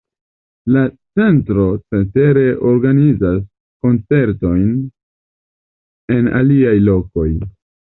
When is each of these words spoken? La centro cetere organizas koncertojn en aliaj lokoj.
La 0.75 0.81
centro 1.19 1.65
cetere 1.83 2.47
organizas 2.71 3.39
koncertojn 3.87 4.67
en 6.21 6.35
aliaj 6.45 6.79
lokoj. 6.93 7.33